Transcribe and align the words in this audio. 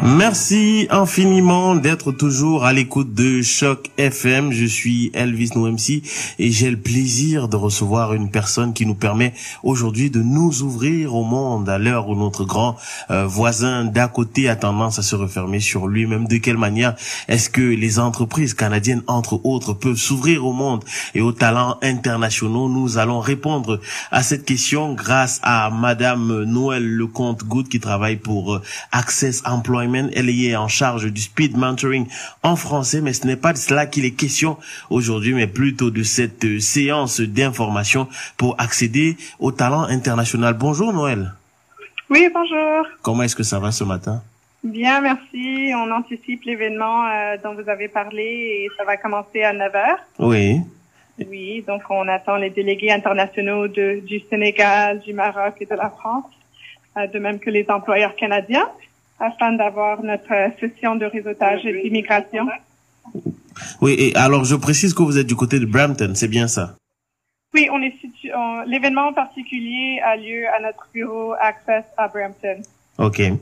Merci 0.00 0.86
infiniment 0.90 1.76
d'être 1.76 2.12
toujours 2.12 2.64
à 2.64 2.72
l'écoute 2.72 3.14
de 3.14 3.42
Choc 3.42 3.90
FM. 3.98 4.50
Je 4.50 4.64
suis 4.64 5.10
Elvis 5.14 5.50
Noemsi 5.54 6.02
et 6.38 6.50
j'ai 6.50 6.70
le 6.70 6.76
plaisir 6.76 7.48
de 7.48 7.56
recevoir 7.56 8.14
une 8.14 8.30
personne 8.30 8.72
qui 8.72 8.86
nous 8.86 8.94
permet 8.94 9.32
aujourd'hui 9.62 10.10
de 10.10 10.20
nous 10.20 10.62
ouvrir 10.62 11.14
au 11.14 11.24
monde 11.24 11.68
à 11.68 11.78
l'heure 11.78 12.08
où 12.08 12.16
notre 12.16 12.44
grand 12.44 12.76
euh, 13.10 13.26
voisin 13.26 13.84
d'à 13.84 14.08
côté 14.08 14.48
a 14.48 14.56
tendance 14.56 14.98
à 14.98 15.02
se 15.02 15.14
refermer 15.14 15.60
sur 15.60 15.86
lui-même. 15.86 16.26
De 16.26 16.38
quelle 16.38 16.58
manière 16.58 16.96
est-ce 17.28 17.50
que 17.50 17.60
les 17.60 17.98
entreprises 17.98 18.54
canadiennes, 18.54 19.02
entre 19.06 19.40
autres, 19.44 19.72
peuvent 19.72 19.96
s'ouvrir 19.96 20.44
au 20.46 20.52
monde 20.52 20.84
et 21.14 21.20
aux 21.20 21.32
talents 21.32 21.78
internationaux? 21.82 22.68
Nous 22.68 22.98
allons 22.98 23.20
répondre 23.20 23.80
à 24.10 24.22
cette 24.22 24.44
question 24.44 24.94
grâce 24.94 25.40
à 25.42 25.70
Madame 25.70 26.44
Noël 26.44 26.84
Lecomte-Good 26.84 27.68
qui 27.68 27.78
travaille 27.78 28.16
pour 28.16 28.54
euh, 28.54 28.62
Access 28.90 29.42
Employment 29.82 30.10
elle 30.14 30.30
est 30.30 30.56
en 30.56 30.68
charge 30.68 31.10
du 31.10 31.20
speed 31.20 31.56
mentoring 31.56 32.06
en 32.42 32.56
français, 32.56 33.00
mais 33.00 33.12
ce 33.12 33.26
n'est 33.26 33.36
pas 33.36 33.52
de 33.52 33.58
cela 33.58 33.86
qu'il 33.86 34.04
est 34.04 34.12
question 34.12 34.56
aujourd'hui, 34.90 35.34
mais 35.34 35.46
plutôt 35.46 35.90
de 35.90 36.02
cette 36.02 36.44
euh, 36.44 36.60
séance 36.60 37.20
d'information 37.20 38.08
pour 38.36 38.60
accéder 38.60 39.16
au 39.40 39.50
talent 39.50 39.82
international. 39.82 40.54
Bonjour 40.54 40.92
Noël. 40.92 41.32
Oui, 42.10 42.28
bonjour. 42.32 42.86
Comment 43.02 43.24
est-ce 43.24 43.36
que 43.36 43.42
ça 43.42 43.58
va 43.58 43.72
ce 43.72 43.84
matin? 43.84 44.22
Bien, 44.62 45.00
merci. 45.00 45.72
On 45.74 45.90
anticipe 45.90 46.44
l'événement 46.44 47.06
euh, 47.06 47.36
dont 47.42 47.54
vous 47.54 47.68
avez 47.68 47.88
parlé 47.88 48.22
et 48.22 48.68
ça 48.76 48.84
va 48.84 48.96
commencer 48.96 49.42
à 49.42 49.52
9 49.52 49.74
heures. 49.74 49.98
Oui. 50.20 50.60
Oui, 51.28 51.64
donc 51.66 51.82
on 51.90 52.06
attend 52.08 52.36
les 52.36 52.50
délégués 52.50 52.92
internationaux 52.92 53.68
de, 53.68 54.00
du 54.06 54.20
Sénégal, 54.30 55.00
du 55.00 55.12
Maroc 55.12 55.54
et 55.60 55.66
de 55.66 55.74
la 55.74 55.90
France, 55.90 56.30
euh, 56.96 57.06
de 57.06 57.18
même 57.18 57.38
que 57.38 57.50
les 57.50 57.66
employeurs 57.68 58.14
canadiens 58.14 58.68
afin 59.22 59.52
d'avoir 59.52 60.02
notre 60.02 60.34
session 60.58 60.96
de 60.96 61.06
réseautage 61.06 61.64
et 61.64 61.82
d'immigration. 61.82 62.48
Oui, 63.80 63.94
et 63.98 64.16
alors 64.16 64.44
je 64.44 64.56
précise 64.56 64.94
que 64.94 65.02
vous 65.02 65.18
êtes 65.18 65.26
du 65.26 65.36
côté 65.36 65.60
de 65.60 65.66
Brampton, 65.66 66.12
c'est 66.14 66.28
bien 66.28 66.48
ça? 66.48 66.76
Oui, 67.54 67.68
on 67.70 67.80
est 67.82 67.94
situé. 68.00 68.32
L'événement 68.66 69.08
en 69.08 69.12
particulier 69.12 70.00
a 70.04 70.16
lieu 70.16 70.46
à 70.48 70.60
notre 70.60 70.88
bureau 70.92 71.34
Access 71.40 71.84
à 71.96 72.08
Brampton. 72.08 72.62
Ok. 73.02 73.18
Euh, 73.18 73.32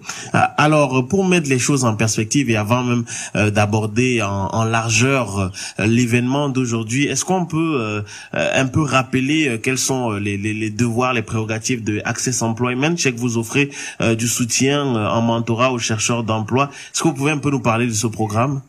alors, 0.56 1.06
pour 1.06 1.26
mettre 1.26 1.50
les 1.50 1.58
choses 1.58 1.84
en 1.84 1.94
perspective 1.94 2.48
et 2.48 2.56
avant 2.56 2.82
même 2.82 3.04
euh, 3.36 3.50
d'aborder 3.50 4.22
en, 4.22 4.64
largeur 4.64 5.38
euh, 5.38 5.86
l'événement 5.86 6.48
d'aujourd'hui, 6.48 7.04
est-ce 7.04 7.26
qu'on 7.26 7.44
peut 7.44 8.02
un 8.32 8.66
peu 8.66 8.80
rappeler 8.80 9.60
quels 9.62 9.78
sont 9.78 10.12
les, 10.12 10.70
devoirs, 10.70 11.12
les 11.12 11.22
prérogatives 11.22 11.84
de 11.84 12.00
Access 12.06 12.40
Employment? 12.40 12.96
Je 12.96 13.02
sais 13.02 13.12
que 13.12 13.18
vous 13.18 13.36
offrez 13.36 13.70
du 14.16 14.28
soutien 14.28 14.82
en 14.84 15.20
mentorat 15.20 15.72
aux 15.72 15.78
chercheurs 15.78 16.24
d'emploi. 16.24 16.70
Est-ce 16.92 17.02
que 17.02 17.08
vous 17.08 17.14
pouvez 17.14 17.32
un 17.32 17.38
peu 17.38 17.50
nous 17.50 17.60
parler 17.60 17.86
de 17.86 17.92
ce 17.92 18.06
programme? 18.06 18.62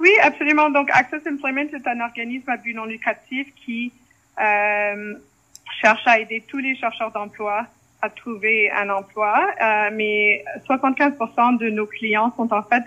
Oui, 0.00 0.10
absolument. 0.22 0.70
Donc, 0.70 0.88
Access 0.92 1.22
Employment 1.30 1.68
est 1.72 1.86
un 1.86 2.00
organisme 2.00 2.48
à 2.48 2.56
but 2.56 2.74
non 2.74 2.86
lucratif 2.86 3.48
qui 3.66 3.92
cherche 5.80 6.06
à 6.06 6.18
aider 6.20 6.42
tous 6.48 6.58
les 6.58 6.76
chercheurs 6.76 7.12
d'emploi 7.12 7.66
à 8.00 8.10
trouver 8.10 8.70
un 8.70 8.90
emploi, 8.90 9.34
euh, 9.60 9.90
mais 9.92 10.44
75% 10.68 11.58
de 11.58 11.70
nos 11.70 11.86
clients 11.86 12.32
sont 12.36 12.52
en 12.52 12.62
fait 12.62 12.84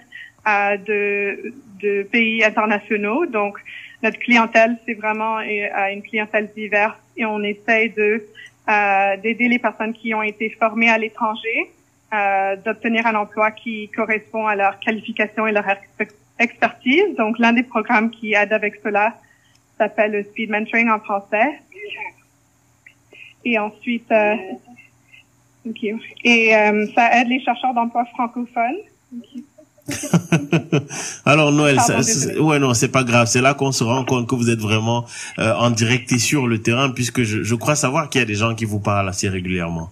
euh, 0.47 0.77
de, 0.77 1.53
de 1.81 2.03
pays 2.03 2.43
internationaux. 2.43 3.25
Donc, 3.25 3.57
notre 4.03 4.17
clientèle, 4.19 4.77
c'est 4.85 4.93
vraiment 4.93 5.39
euh, 5.39 5.93
une 5.93 6.01
clientèle 6.01 6.49
diverse 6.55 6.97
et 7.17 7.25
on 7.25 7.43
essaye 7.43 7.89
de 7.89 8.25
euh, 8.69 9.17
d'aider 9.17 9.47
les 9.47 9.59
personnes 9.59 9.93
qui 9.93 10.13
ont 10.13 10.21
été 10.21 10.49
formées 10.51 10.89
à 10.89 10.97
l'étranger 10.97 11.71
euh, 12.13 12.55
d'obtenir 12.57 13.05
un 13.07 13.15
emploi 13.15 13.51
qui 13.51 13.89
correspond 13.89 14.47
à 14.47 14.55
leur 14.55 14.79
qualification 14.79 15.47
et 15.47 15.51
leur 15.51 15.65
expertise. 16.39 17.15
Donc, 17.17 17.37
l'un 17.39 17.53
des 17.53 17.63
programmes 17.63 18.09
qui 18.11 18.33
aide 18.33 18.53
avec 18.53 18.75
cela 18.83 19.15
s'appelle 19.77 20.11
le 20.11 20.23
Speed 20.23 20.49
Mentoring 20.49 20.89
en 20.89 20.99
français. 20.99 21.59
Et 23.43 23.57
ensuite, 23.57 24.11
Okay. 25.69 25.95
Et 26.23 26.55
euh, 26.55 26.87
ça 26.95 27.19
aide 27.19 27.27
les 27.27 27.41
chercheurs 27.43 27.73
d'emploi 27.73 28.05
francophones? 28.05 28.79
Alors 31.25 31.51
Noël, 31.51 31.79
ça, 31.79 31.99
ouais 32.39 32.59
non, 32.59 32.73
c'est 32.73 32.91
pas 32.91 33.03
grave. 33.03 33.27
C'est 33.27 33.41
là 33.41 33.53
qu'on 33.53 33.71
se 33.71 33.83
rend 33.83 34.05
compte 34.05 34.27
que 34.27 34.35
vous 34.35 34.49
êtes 34.49 34.59
vraiment 34.59 35.05
euh, 35.39 35.53
en 35.55 35.69
direct 35.69 36.11
et 36.11 36.19
sur 36.19 36.47
le 36.47 36.61
terrain, 36.61 36.91
puisque 36.91 37.23
je, 37.23 37.43
je 37.43 37.55
crois 37.55 37.75
savoir 37.75 38.09
qu'il 38.09 38.19
y 38.19 38.23
a 38.23 38.27
des 38.27 38.35
gens 38.35 38.55
qui 38.55 38.65
vous 38.65 38.79
parlent 38.79 39.09
assez 39.09 39.29
régulièrement. 39.29 39.89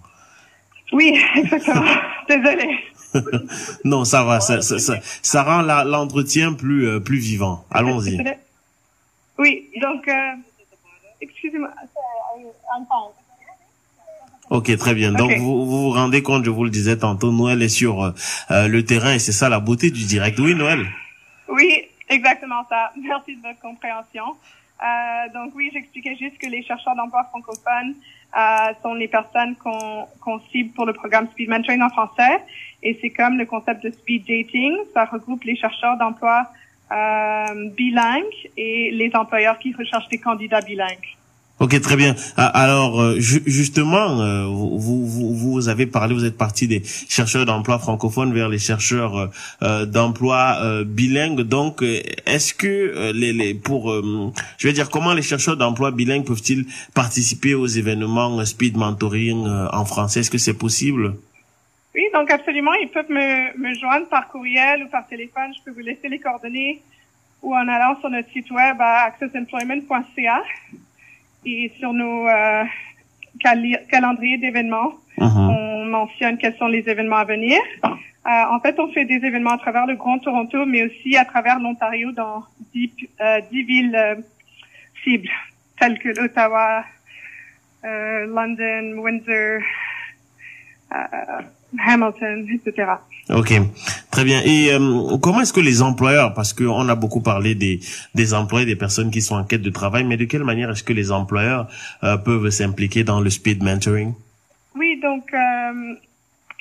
Oui, 0.92 1.20
exactement. 1.36 1.86
Désolée. 2.28 2.80
non, 3.84 4.06
ça 4.06 4.24
va, 4.24 4.40
ça, 4.40 4.62
ça, 4.62 4.78
ça, 4.80 5.00
ça 5.22 5.44
rend 5.44 5.62
l'entretien 5.62 6.54
plus 6.54 6.88
euh, 6.88 7.00
plus 7.00 7.18
vivant. 7.18 7.66
Allons-y. 7.72 8.24
Oui, 9.38 9.70
donc 9.82 10.08
euh, 10.08 10.34
excusez-moi. 11.22 11.70
Ok, 14.50 14.76
très 14.78 14.96
bien. 14.96 15.12
Donc 15.12 15.32
vous, 15.34 15.66
vous 15.66 15.90
rendez 15.92 16.24
compte, 16.24 16.44
je 16.44 16.50
vous 16.50 16.64
le 16.64 16.72
disais 16.72 16.98
tantôt, 16.98 17.32
Noël 17.32 17.62
est 17.62 17.70
sur 17.70 18.04
euh, 18.04 18.12
euh, 18.50 18.68
le 18.68 18.84
terrain 18.84 19.14
et 19.14 19.20
c'est 19.20 19.32
ça 19.32 19.48
la 19.48 19.60
beauté 19.60 19.92
du 19.92 20.06
direct. 20.06 20.40
Oui, 20.40 20.56
Noël. 20.56 20.88
Oui, 21.48 21.84
exactement 22.10 22.66
ça. 22.68 22.92
Merci 23.02 23.36
de 23.36 23.42
votre 23.42 23.60
compréhension. 23.60 24.24
Euh, 24.82 25.34
donc 25.34 25.54
oui, 25.56 25.70
j'expliquais 25.74 26.16
juste 26.16 26.38
que 26.38 26.48
les 26.48 26.64
chercheurs 26.64 26.96
d'emploi 26.96 27.26
francophones 27.26 27.94
euh, 28.38 28.74
sont 28.82 28.94
les 28.94 29.08
personnes 29.08 29.56
qu'on 29.58 30.08
qu'on 30.22 30.40
cible 30.52 30.72
pour 30.74 30.86
le 30.86 30.94
programme 30.94 31.28
Speed 31.32 31.50
Mentoring 31.50 31.82
en 31.82 31.90
français. 31.90 32.44
Et 32.82 32.98
c'est 33.02 33.10
comme 33.10 33.38
le 33.38 33.46
concept 33.46 33.84
de 33.84 33.92
speed 33.92 34.26
dating. 34.26 34.78
Ça 34.94 35.06
regroupe 35.06 35.44
les 35.44 35.58
chercheurs 35.58 35.98
d'emploi 35.98 36.48
euh, 36.92 37.70
bilingues 37.72 38.50
et 38.58 38.92
les 38.92 39.12
employeurs 39.16 39.60
qui 39.60 39.74
recherchent 39.74 40.08
des 40.08 40.20
candidats 40.20 40.62
bilingues. 40.62 41.19
Ok, 41.60 41.82
très 41.82 41.98
bien. 41.98 42.16
Ah, 42.38 42.48
alors, 42.48 43.02
euh, 43.02 43.20
justement, 43.20 44.22
euh, 44.22 44.46
vous, 44.46 45.06
vous, 45.06 45.36
vous 45.36 45.68
avez 45.68 45.86
parlé, 45.86 46.14
vous 46.14 46.24
êtes 46.24 46.38
parti 46.38 46.70
des 46.70 46.82
chercheurs 46.86 47.46
d'emploi 47.46 47.80
francophones 47.80 48.34
vers 48.34 48.48
les 48.48 48.60
chercheurs 48.60 49.30
euh, 49.62 49.86
d'emploi 49.86 50.84
bilingues. 50.86 51.42
Donc, 51.42 51.84
est-ce 52.26 52.54
que 52.54 53.12
les, 53.14 53.34
les 53.34 53.54
pour, 53.54 53.94
je 54.58 54.68
vais 54.68 54.74
dire, 54.74 54.90
comment 54.90 55.14
les 55.14 55.22
chercheurs 55.22 55.58
d'emploi 55.58 55.92
bilingues 55.92 56.26
peuvent-ils 56.26 56.66
participer 56.94 57.54
aux 57.56 57.68
événements 57.68 58.44
speed 58.46 58.78
mentoring 58.78 59.46
en 59.74 59.84
français? 59.84 60.22
Est-ce 60.22 60.32
que 60.32 60.38
c'est 60.38 60.58
possible? 60.58 61.16
Oui, 61.94 62.04
donc 62.14 62.32
absolument, 62.32 62.74
ils 62.76 62.90
peuvent 62.90 63.10
me, 63.10 63.58
me 63.58 63.74
joindre 63.76 64.08
par 64.08 64.30
courriel 64.30 64.84
ou 64.84 64.88
par 64.88 65.08
téléphone. 65.08 65.52
Je 65.58 65.64
peux 65.66 65.72
vous 65.72 65.86
laisser 65.86 66.08
les 66.08 66.20
coordonnées 66.20 66.82
ou 67.42 67.54
en 67.54 67.68
allant 67.68 68.00
sur 68.00 68.10
notre 68.10 68.30
site 68.32 68.50
web 68.52 68.78
à 68.80 69.06
accessemployment.ca 69.08 70.44
et 71.46 71.72
sur 71.80 71.94
nos 71.94 72.28
euh, 72.28 72.64
calendriers 73.90 74.38
d'événements, 74.38 74.94
uh-huh. 75.18 75.38
on 75.38 75.86
mentionne 75.86 76.38
quels 76.38 76.56
sont 76.58 76.68
les 76.68 76.88
événements 76.88 77.18
à 77.18 77.26
venir. 77.26 77.60
Euh, 77.84 78.44
en 78.52 78.60
fait, 78.60 78.80
on 78.80 78.92
fait 78.92 79.06
des 79.06 79.16
événements 79.16 79.54
à 79.54 79.58
travers 79.58 79.86
le 79.86 79.96
Grand 79.96 80.20
Toronto, 80.20 80.66
mais 80.66 80.84
aussi 80.84 81.16
à 81.16 81.26
travers 81.26 81.60
l'Ontario 81.60 82.12
dans 82.12 82.44
dix, 82.74 82.92
euh, 83.22 83.42
dix 83.52 83.64
villes 83.64 83.96
euh, 83.96 84.16
cibles, 85.04 85.30
telles 85.80 85.98
que 86.00 86.10
l'Ottawa, 86.10 86.84
London, 87.84 88.98
Windsor, 88.98 89.62
Hamilton, 91.88 92.46
etc. 92.52 92.92
Ok, 93.30 93.54
très 94.20 94.26
bien. 94.26 94.42
Et 94.44 94.74
euh, 94.74 95.18
comment 95.22 95.40
est-ce 95.40 95.54
que 95.54 95.62
les 95.62 95.82
employeurs, 95.82 96.34
parce 96.34 96.52
qu'on 96.52 96.90
a 96.90 96.96
beaucoup 96.96 97.22
parlé 97.22 97.56
des, 97.56 97.80
des 98.16 98.34
employés, 98.34 98.66
des 98.66 98.76
personnes 98.76 99.12
qui 99.12 99.22
sont 99.22 99.36
en 99.36 99.46
quête 99.46 99.62
de 99.62 99.70
travail, 99.70 100.04
mais 100.04 100.18
de 100.18 100.26
quelle 100.26 100.44
manière 100.44 100.70
est-ce 100.70 100.84
que 100.84 100.92
les 100.92 101.10
employeurs 101.10 101.68
euh, 102.04 102.18
peuvent 102.18 102.50
s'impliquer 102.50 103.06
dans 103.06 103.22
le 103.22 103.30
speed 103.30 103.64
mentoring? 103.64 104.14
Oui, 104.76 105.00
donc 105.02 105.34
euh, 105.34 105.96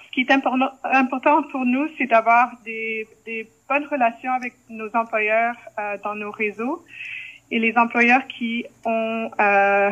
ce 0.06 0.10
qui 0.12 0.20
est 0.20 0.30
important, 0.30 0.70
important 0.84 1.42
pour 1.50 1.64
nous, 1.64 1.88
c'est 1.98 2.06
d'avoir 2.06 2.52
des, 2.64 3.08
des 3.26 3.48
bonnes 3.68 3.86
relations 3.90 4.32
avec 4.32 4.54
nos 4.70 4.90
employeurs 4.94 5.56
euh, 5.80 5.96
dans 6.04 6.14
nos 6.14 6.30
réseaux 6.30 6.84
et 7.50 7.58
les 7.58 7.76
employeurs 7.76 8.24
qui 8.28 8.66
ont 8.84 9.30
euh, 9.40 9.90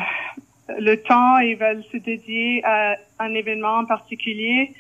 le 0.78 0.94
temps 0.96 1.38
et 1.38 1.56
veulent 1.56 1.84
se 1.90 1.96
dédier 1.96 2.62
à 2.64 2.94
un 3.19 3.34
événement 3.34 3.78
en 3.78 3.86
particulier 3.86 4.72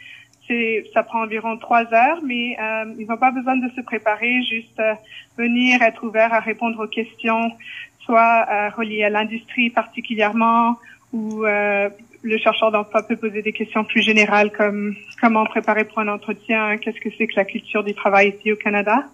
c'est 0.46 0.84
ça 0.92 1.02
prend 1.02 1.22
environ 1.22 1.56
trois 1.56 1.92
heures, 1.92 2.20
mais 2.24 2.56
euh, 2.60 2.94
ils 2.98 3.06
n'ont 3.06 3.16
pas 3.16 3.30
besoin 3.30 3.56
de 3.56 3.68
se 3.70 3.80
préparer, 3.80 4.42
juste 4.42 4.78
euh, 4.80 4.94
venir, 5.36 5.82
être 5.82 6.04
ouvert 6.04 6.32
à 6.32 6.40
répondre 6.40 6.82
aux 6.82 6.88
questions, 6.88 7.52
soit 8.00 8.46
euh, 8.48 8.68
reliées 8.70 9.04
à 9.04 9.10
l'industrie 9.10 9.70
particulièrement, 9.70 10.76
ou 11.12 11.44
euh, 11.44 11.88
le 12.22 12.38
chercheur 12.38 12.70
d'emploi 12.70 13.02
peut 13.02 13.16
poser 13.16 13.42
des 13.42 13.52
questions 13.52 13.84
plus 13.84 14.02
générales 14.02 14.50
comme 14.52 14.94
comment 15.20 15.44
préparer 15.46 15.84
pour 15.84 15.98
un 15.98 16.08
entretien, 16.08 16.76
qu'est-ce 16.78 17.00
que 17.00 17.10
c'est 17.16 17.26
que 17.26 17.36
la 17.36 17.44
culture 17.44 17.84
du 17.84 17.94
travail 17.94 18.34
ici 18.36 18.52
au 18.52 18.56
Canada. 18.56 19.04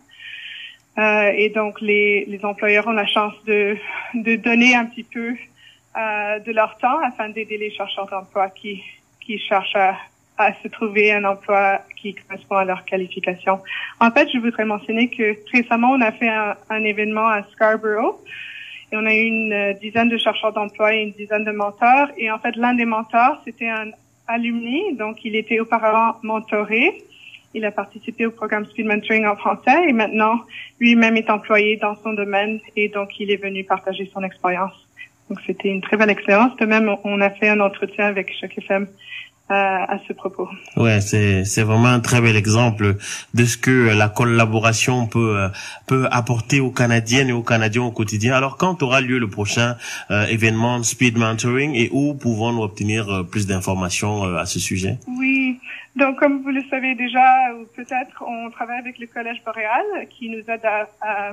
Euh, 0.99 1.33
et 1.35 1.49
donc 1.49 1.81
les, 1.81 2.27
les 2.27 2.45
employeurs 2.45 2.87
ont 2.87 2.93
la 2.93 3.07
chance 3.07 3.33
de, 3.47 3.77
de 4.15 4.37
donner 4.37 4.75
un 4.75 4.85
petit 4.85 5.05
peu 5.05 5.35
euh, 5.97 6.39
de 6.41 6.53
leur 6.53 6.77
temps 6.79 6.99
afin 7.03 7.31
d'aider 7.31 7.57
les 7.57 7.71
chercheurs 7.71 8.09
d'emploi 8.09 8.51
qui, 8.51 8.83
qui 9.21 9.39
cherchent 9.39 9.77
à, 9.77 9.97
à 10.43 10.55
se 10.63 10.69
trouver 10.69 11.13
un 11.13 11.25
emploi 11.25 11.81
qui 11.97 12.15
correspond 12.15 12.57
à 12.57 12.65
leur 12.65 12.85
qualification. 12.85 13.61
En 14.01 14.11
fait, 14.11 14.29
je 14.33 14.39
voudrais 14.39 14.65
mentionner 14.65 15.09
que 15.09 15.37
récemment, 15.53 15.91
on 15.93 16.01
a 16.01 16.13
fait 16.13 16.29
un, 16.29 16.57
un 16.71 16.85
événement 16.85 17.29
à 17.29 17.43
Scarborough 17.53 18.17
et 18.93 18.97
on 18.97 19.07
a 19.07 19.15
eu 19.15 19.23
une 19.23 19.53
euh, 19.53 19.73
dizaine 19.75 20.09
de 20.09 20.19
chercheurs 20.19 20.53
d'emploi 20.53 20.95
et 20.95 21.03
une 21.03 21.13
dizaine 21.13 21.45
de 21.45 21.53
mentors. 21.53 22.09
Et 22.19 22.31
en 22.31 22.39
fait, 22.39 22.55
l'un 22.57 22.75
des 22.75 22.85
mentors, 22.85 23.41
c'était 23.45 23.69
un 23.69 23.91
alumni, 24.29 24.95
donc 24.97 25.25
il 25.25 25.35
était 25.35 25.61
auparavant 25.61 26.19
mentoré. 26.23 27.03
Il 27.55 27.65
a 27.65 27.71
participé 27.71 28.27
au 28.27 28.31
programme 28.31 28.67
Speed 28.67 28.87
Mentoring 28.87 29.27
en 29.27 29.37
français 29.37 29.89
et 29.89 29.93
maintenant, 29.93 30.41
lui-même 30.81 31.17
est 31.17 31.29
employé 31.31 31.77
dans 31.77 31.97
son 31.97 32.13
domaine 32.13 32.61
et 32.77 32.89
donc 32.89 33.19
il 33.19 33.31
est 33.31 33.37
venu 33.37 33.65
partager 33.65 34.11
son 34.13 34.23
expérience. 34.23 34.73
Donc 35.29 35.39
c'était 35.47 35.69
une 35.69 35.83
très 35.83 35.97
belle 35.97 36.11
expérience. 36.11 36.57
De 36.57 36.67
même, 36.67 36.95
on 37.05 37.21
a 37.21 37.31
fait 37.31 37.49
un 37.49 37.61
entretien 37.61 38.07
avec 38.07 38.33
chaque 38.41 38.57
FM 38.57 38.87
à 39.49 39.99
ce 40.09 40.15
propos. 40.15 40.49
Ouais, 40.77 41.03
c'est 41.03 41.45
c'est 41.45 41.63
vraiment 41.63 41.89
un 41.89 42.01
très 42.01 42.23
bel 42.23 42.37
exemple 42.37 42.97
de 43.35 43.45
ce 43.45 43.59
que 43.59 43.95
la 43.95 44.09
collaboration 44.09 45.07
peut 45.07 45.37
euh, 45.37 45.49
peut 45.87 46.09
apporter 46.11 46.61
aux 46.61 46.71
Canadiennes 46.71 47.29
et 47.29 47.33
aux 47.33 47.43
Canadiens 47.43 47.83
au 47.83 47.91
quotidien. 47.91 48.35
Alors 48.35 48.57
quand 48.57 48.83
aura 48.83 49.03
lieu 49.03 49.19
le 49.19 49.29
prochain 49.29 49.77
euh, 50.11 50.25
événement 50.27 50.83
Speed 50.83 51.19
Mentoring 51.19 51.75
et 51.75 51.91
où 51.93 52.15
pouvons-nous 52.15 52.63
obtenir 52.63 53.11
euh, 53.11 53.23
plus 53.25 53.47
d'informations 53.47 54.25
à 54.25 54.47
ce 54.47 54.59
sujet? 54.59 54.97
Oui. 55.07 55.59
Donc, 55.97 56.19
comme 56.19 56.43
vous 56.43 56.51
le 56.51 56.63
savez 56.71 56.95
déjà, 56.95 57.53
ou 57.55 57.67
peut-être, 57.77 58.25
on 58.27 58.51
travaille 58.51 58.79
avec 58.79 58.99
le 58.99 59.07
Collège 59.07 59.43
Boréal 59.45 59.85
qui 60.09 60.31
nous 60.31 60.39
aide 60.49 60.65
à, 60.65 60.89
à, 61.03 61.33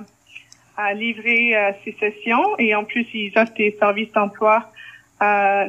à 0.76 0.94
livrer 0.94 1.54
ces 1.86 1.96
sessions 1.98 2.58
et 2.58 2.76
en 2.76 2.84
plus, 2.84 3.08
ils 3.14 3.32
offrent 3.38 3.54
des 3.54 3.78
services 3.80 4.12
d'emploi 4.12 4.70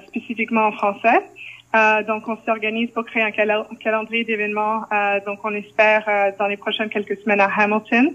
spécifiquement 0.08 0.66
en 0.66 0.72
français. 0.72 1.20
Euh, 1.74 2.02
donc, 2.02 2.26
on 2.26 2.36
s'organise 2.44 2.90
pour 2.90 3.04
créer 3.04 3.22
un, 3.22 3.30
calendrier 3.30 4.24
d'événements. 4.24 4.84
Euh, 4.92 5.20
donc, 5.24 5.38
on 5.44 5.54
espère 5.54 6.04
euh, 6.08 6.32
dans 6.38 6.46
les 6.46 6.56
prochaines 6.56 6.88
quelques 6.88 7.18
semaines 7.20 7.40
à 7.40 7.50
Hamilton. 7.56 8.12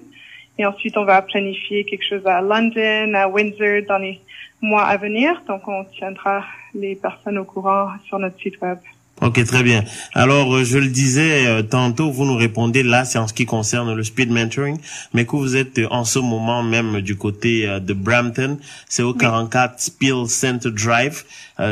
Et 0.58 0.66
ensuite, 0.66 0.98
on 0.98 1.06
va 1.06 1.22
planifier 1.22 1.86
quelque 1.86 2.06
chose 2.06 2.26
à 2.26 2.42
London, 2.42 3.14
à 3.14 3.28
Windsor 3.28 3.84
dans 3.88 3.98
les 3.98 4.20
mois 4.62 4.84
à 4.84 4.98
venir. 4.98 5.42
Donc, 5.48 5.68
on 5.68 5.84
tiendra 5.86 6.44
les 6.74 6.96
personnes 6.96 7.38
au 7.38 7.46
courant 7.46 7.90
sur 8.06 8.20
notre 8.20 8.40
site 8.40 8.60
web. 8.62 8.78
Ok, 9.26 9.44
très 9.44 9.64
bien. 9.64 9.84
Alors, 10.14 10.56
euh, 10.56 10.64
je 10.64 10.78
le 10.78 10.86
disais 10.86 11.48
euh, 11.48 11.64
tantôt, 11.64 12.12
vous 12.12 12.26
nous 12.26 12.36
répondez 12.36 12.84
là, 12.84 13.06
c'est 13.06 13.18
en 13.18 13.28
ce 13.28 13.34
qui 13.34 13.48
concerne 13.48 13.92
le 13.92 14.04
speed 14.04 14.30
mentoring, 14.30 14.78
mais 15.16 15.26
que 15.26 15.36
vous 15.36 15.56
êtes 15.56 15.80
euh, 15.80 15.88
en 15.90 16.06
ce 16.06 16.20
moment 16.20 16.62
même 16.62 17.02
du 17.02 17.16
côté 17.16 17.68
de 17.82 17.94
Brampton, 17.94 18.60
c'est 18.88 19.02
au 19.02 19.16
44 19.16 19.80
Spill 19.80 20.28
Center 20.28 20.70
Drive, 20.70 21.24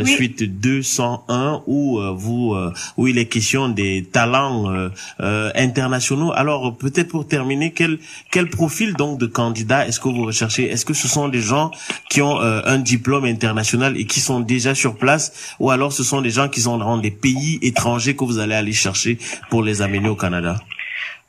suite 0.05 0.43
201, 0.43 1.61
où 1.67 1.99
vous, 2.15 2.55
où 2.97 3.07
il 3.07 3.17
est 3.17 3.25
question 3.25 3.69
des 3.69 4.07
talents 4.11 4.73
internationaux. 5.19 6.31
Alors, 6.33 6.75
peut-être 6.77 7.09
pour 7.09 7.27
terminer, 7.27 7.71
quel 7.71 7.99
quel 8.31 8.49
profil 8.49 8.93
donc 8.93 9.19
de 9.19 9.25
candidat 9.25 9.85
est-ce 9.87 9.99
que 9.99 10.07
vous 10.07 10.25
recherchez? 10.25 10.71
Est-ce 10.71 10.85
que 10.85 10.93
ce 10.93 11.07
sont 11.07 11.27
des 11.27 11.41
gens 11.41 11.71
qui 12.09 12.21
ont 12.21 12.39
un 12.39 12.79
diplôme 12.79 13.25
international 13.25 13.97
et 13.97 14.05
qui 14.05 14.21
sont 14.21 14.39
déjà 14.39 14.73
sur 14.73 14.95
place, 14.95 15.53
ou 15.59 15.69
alors 15.69 15.91
ce 15.91 16.03
sont 16.03 16.21
des 16.21 16.31
gens 16.31 16.47
qui 16.47 16.61
sont 16.61 16.77
dans 16.77 16.97
des 16.97 17.11
pays 17.11 17.42
étrangers 17.61 18.15
que 18.15 18.23
vous 18.23 18.39
allez 18.39 18.55
aller 18.55 18.73
chercher 18.73 19.17
pour 19.49 19.63
les 19.63 19.81
amener 19.81 20.09
au 20.09 20.15
Canada? 20.15 20.55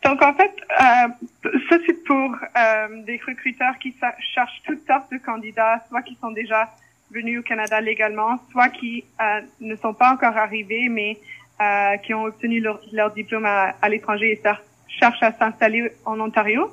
Donc 0.05 0.20
en 0.22 0.34
fait, 0.34 0.52
euh, 0.70 1.50
ça 1.69 1.76
c'est 1.87 2.05
pour 2.05 2.31
euh, 2.31 3.02
des 3.05 3.20
recruteurs 3.26 3.78
qui 3.78 3.94
cherchent 4.34 4.62
toutes 4.66 4.87
sortes 4.87 5.11
de 5.11 5.19
candidats, 5.19 5.82
soit 5.88 6.02
qui 6.02 6.16
sont 6.20 6.31
déjà 6.31 6.69
venus 7.11 7.40
au 7.40 7.43
Canada 7.43 7.81
légalement, 7.81 8.38
soit 8.50 8.69
qui 8.69 9.05
euh, 9.20 9.40
ne 9.61 9.76
sont 9.76 9.94
pas 9.94 10.12
encore 10.12 10.37
arrivés, 10.37 10.88
mais 10.90 11.19
euh, 11.61 11.96
qui 11.99 12.12
ont 12.12 12.25
obtenu 12.25 12.60
leur, 12.60 13.12
diplôme 13.12 13.46
à, 13.46 13.88
l'étranger 13.88 14.32
et 14.32 14.43
cherchent 14.88 15.22
à 15.22 15.32
s'installer 15.32 15.90
en 16.05 16.20
Ontario. 16.20 16.70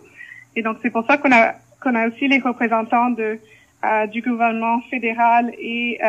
Et 0.56 0.62
donc 0.62 0.78
c'est 0.82 0.90
pour 0.90 1.06
ça 1.06 1.18
qu'on 1.18 1.32
a 1.32 2.08
aussi 2.08 2.28
les 2.28 2.40
représentants 2.40 3.12
du 4.12 4.22
gouvernement 4.22 4.82
fédéral 4.90 5.52
et 5.58 6.00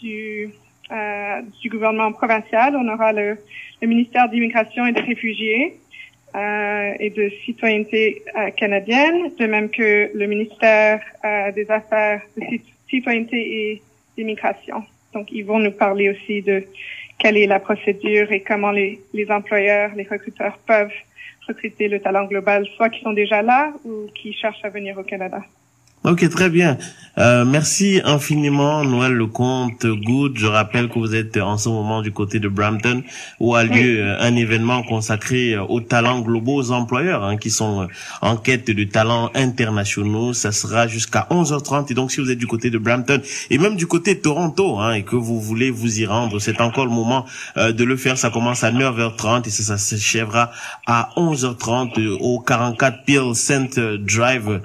du 0.00 0.48
euh, 0.92 1.42
du 1.60 1.68
gouvernement 1.68 2.12
provincial. 2.12 2.76
On 2.76 2.88
aura 2.88 3.12
le, 3.12 3.38
le 3.80 3.88
ministère 3.88 4.28
d'immigration 4.28 4.86
et 4.86 4.92
des 4.92 5.00
réfugiés 5.00 5.78
euh, 6.34 6.92
et 7.00 7.10
de 7.10 7.28
citoyenneté 7.44 8.22
euh, 8.36 8.50
canadienne, 8.50 9.32
de 9.36 9.46
même 9.46 9.68
que 9.68 10.10
le 10.14 10.26
ministère 10.26 11.00
euh, 11.24 11.50
des 11.52 11.68
Affaires 11.70 12.22
de 12.36 12.60
citoyenneté 12.88 13.36
et 13.36 13.82
d'immigration. 14.16 14.84
Donc, 15.12 15.32
ils 15.32 15.44
vont 15.44 15.58
nous 15.58 15.72
parler 15.72 16.08
aussi 16.08 16.42
de 16.42 16.64
quelle 17.18 17.36
est 17.36 17.46
la 17.46 17.58
procédure 17.58 18.30
et 18.30 18.42
comment 18.42 18.70
les, 18.70 19.00
les 19.12 19.28
employeurs, 19.30 19.90
les 19.96 20.04
recruteurs 20.04 20.56
peuvent 20.66 20.92
recruter 21.48 21.88
le 21.88 22.00
talent 22.00 22.26
global, 22.26 22.64
soit 22.76 22.90
qui 22.90 23.00
sont 23.00 23.12
déjà 23.12 23.42
là 23.42 23.72
ou 23.84 24.06
qui 24.14 24.32
cherchent 24.32 24.64
à 24.64 24.68
venir 24.68 24.96
au 24.98 25.02
Canada. 25.02 25.42
Ok, 26.02 26.26
très 26.30 26.48
bien. 26.48 26.78
Euh, 27.18 27.44
merci 27.44 28.00
infiniment, 28.04 28.84
Noël 28.84 29.12
Lecomte 29.12 29.84
Good. 29.84 30.38
Je 30.38 30.46
rappelle 30.46 30.88
que 30.88 30.98
vous 30.98 31.14
êtes 31.14 31.36
en 31.36 31.58
ce 31.58 31.68
moment 31.68 32.00
du 32.00 32.10
côté 32.12 32.38
de 32.38 32.48
Brampton, 32.48 33.02
où 33.40 33.54
a 33.54 33.64
lieu 33.64 34.00
euh, 34.00 34.16
un 34.20 34.34
événement 34.36 34.82
consacré 34.82 35.52
euh, 35.52 35.62
aux 35.64 35.82
talents 35.82 36.20
globaux, 36.20 36.54
aux 36.54 36.70
employeurs 36.70 37.22
hein, 37.22 37.36
qui 37.36 37.50
sont 37.50 37.86
en 38.22 38.36
quête 38.36 38.70
de 38.70 38.84
talents 38.84 39.30
internationaux. 39.34 40.32
Ça 40.32 40.52
sera 40.52 40.86
jusqu'à 40.88 41.26
11h30. 41.30 41.90
Et 41.90 41.94
donc, 41.94 42.12
si 42.12 42.22
vous 42.22 42.30
êtes 42.30 42.38
du 42.38 42.46
côté 42.46 42.70
de 42.70 42.78
Brampton 42.78 43.20
et 43.50 43.58
même 43.58 43.76
du 43.76 43.86
côté 43.86 44.14
de 44.14 44.20
Toronto 44.20 44.78
hein, 44.78 44.92
et 44.92 45.02
que 45.02 45.16
vous 45.16 45.40
voulez 45.40 45.70
vous 45.70 46.00
y 46.00 46.06
rendre, 46.06 46.38
c'est 46.38 46.62
encore 46.62 46.86
le 46.86 46.92
moment 46.92 47.26
de 47.56 47.84
le 47.84 47.96
faire. 47.96 48.16
Ça 48.16 48.30
commence 48.30 48.64
à 48.64 48.72
9h30 48.72 49.46
et 49.46 49.50
ça, 49.50 49.62
ça 49.62 49.78
s'achèvera 49.78 50.52
à 50.86 51.10
11h30 51.16 52.16
au 52.20 52.40
44 52.40 53.04
Peel 53.04 53.34
Center 53.34 53.96
Drive. 53.98 54.60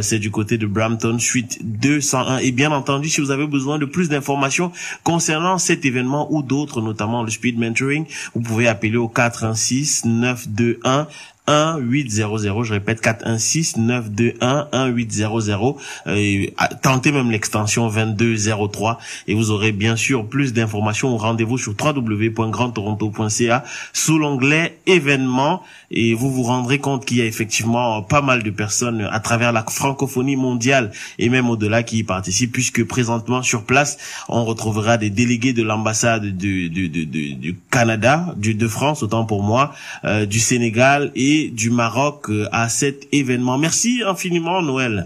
c'est 0.00 0.18
du 0.18 0.30
côté 0.30 0.58
de 0.58 0.66
Brampton 0.66 0.79
Brampton 0.80 1.18
suite 1.18 1.58
201. 1.62 2.38
Et 2.38 2.52
bien 2.52 2.72
entendu, 2.72 3.10
si 3.10 3.20
vous 3.20 3.30
avez 3.30 3.46
besoin 3.46 3.78
de 3.78 3.84
plus 3.84 4.08
d'informations 4.08 4.72
concernant 5.04 5.58
cet 5.58 5.84
événement 5.84 6.32
ou 6.32 6.42
d'autres, 6.42 6.80
notamment 6.80 7.22
le 7.22 7.30
speed 7.30 7.58
mentoring, 7.58 8.06
vous 8.34 8.40
pouvez 8.40 8.66
appeler 8.66 8.96
au 8.96 9.06
416 9.06 10.06
921 10.06 11.06
1800, 11.50 12.64
je 12.64 12.72
répète 12.72 13.00
416 13.00 13.76
921 13.76 14.90
1800 14.92 15.76
et 16.08 16.54
tentez 16.82 17.12
même 17.12 17.30
l'extension 17.30 17.88
2203 17.88 18.98
et 19.28 19.34
vous 19.34 19.50
aurez 19.50 19.72
bien 19.72 19.96
sûr 19.96 20.26
plus 20.26 20.52
d'informations. 20.52 21.14
Au 21.14 21.16
rendez-vous 21.16 21.58
sur 21.58 21.74
www.grandtoronto.ca 21.78 23.64
sous 23.92 24.18
l'onglet 24.18 24.78
événements 24.86 25.62
et 25.90 26.14
vous 26.14 26.30
vous 26.30 26.42
rendrez 26.42 26.78
compte 26.78 27.04
qu'il 27.04 27.18
y 27.18 27.22
a 27.22 27.26
effectivement 27.26 28.02
pas 28.02 28.22
mal 28.22 28.42
de 28.42 28.50
personnes 28.50 29.08
à 29.10 29.20
travers 29.20 29.52
la 29.52 29.64
francophonie 29.68 30.36
mondiale 30.36 30.92
et 31.18 31.28
même 31.28 31.50
au-delà 31.50 31.82
qui 31.82 31.98
y 31.98 32.04
participent 32.04 32.52
puisque 32.52 32.84
présentement 32.84 33.42
sur 33.42 33.64
place 33.64 33.98
on 34.28 34.44
retrouvera 34.44 34.98
des 34.98 35.10
délégués 35.10 35.52
de 35.52 35.62
l'ambassade 35.62 36.36
du, 36.36 36.70
du, 36.70 36.88
du, 36.88 37.06
du, 37.06 37.56
Canada, 37.70 38.34
du, 38.36 38.54
de 38.54 38.68
France 38.68 39.02
autant 39.02 39.24
pour 39.24 39.42
moi, 39.42 39.72
euh, 40.04 40.26
du 40.26 40.38
Sénégal 40.38 41.12
et 41.14 41.39
du 41.48 41.70
Maroc 41.70 42.28
euh, 42.28 42.48
à 42.52 42.68
cet 42.68 43.08
événement. 43.12 43.58
Merci 43.58 44.02
infiniment, 44.06 44.62
Noël. 44.62 45.04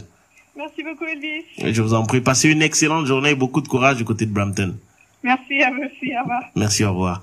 Merci 0.56 0.82
beaucoup, 0.82 1.04
Elvis. 1.04 1.72
Je 1.72 1.82
vous 1.82 1.94
en 1.94 2.04
prie. 2.04 2.20
Passez 2.20 2.50
une 2.50 2.62
excellente 2.62 3.06
journée 3.06 3.30
et 3.30 3.34
beaucoup 3.34 3.60
de 3.60 3.68
courage 3.68 3.96
du 3.96 4.04
côté 4.04 4.26
de 4.26 4.32
Brampton. 4.32 4.74
Merci 5.22 5.62
à 5.62 5.70
vous 5.70 5.82
aussi. 5.82 6.12
Au 6.16 6.22
revoir. 6.22 6.42
Merci, 6.54 6.84
au 6.84 6.90
revoir. 6.90 7.22